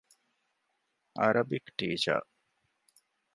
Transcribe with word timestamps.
ޢަރަބިކް 1.21 1.69
ޓީޗަރ 1.77 2.21